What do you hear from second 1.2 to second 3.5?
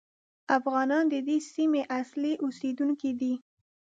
دې سیمې اصلي اوسېدونکي دي.